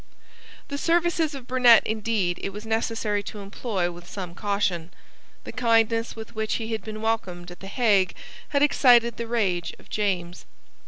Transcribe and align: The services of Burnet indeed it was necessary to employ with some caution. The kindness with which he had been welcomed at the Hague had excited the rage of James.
The 0.69 0.79
services 0.79 1.35
of 1.35 1.45
Burnet 1.45 1.83
indeed 1.85 2.39
it 2.41 2.49
was 2.49 2.65
necessary 2.65 3.21
to 3.21 3.37
employ 3.39 3.91
with 3.91 4.09
some 4.09 4.33
caution. 4.33 4.89
The 5.43 5.51
kindness 5.51 6.15
with 6.15 6.33
which 6.33 6.55
he 6.55 6.71
had 6.71 6.83
been 6.83 7.03
welcomed 7.03 7.51
at 7.51 7.59
the 7.59 7.67
Hague 7.67 8.15
had 8.49 8.63
excited 8.63 9.17
the 9.17 9.27
rage 9.27 9.75
of 9.77 9.91
James. 9.91 10.47